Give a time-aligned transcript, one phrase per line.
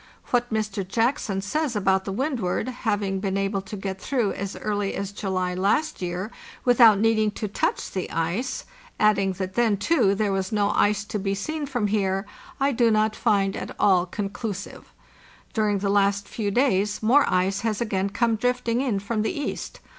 [0.31, 0.81] What Mr.
[0.87, 2.69] Jackson says about the Windward MR.
[2.69, 6.31] JACKSON AT ELMWOOD having been able to get through as early as July last year
[6.65, 8.65] without needing to touch the ice,
[8.99, 12.25] adding that then, too, there was no ice to be seen from here,
[12.59, 14.91] I do not find at all conclusive.
[15.53, 19.81] During the last few days more ice has again come drifting in from the east.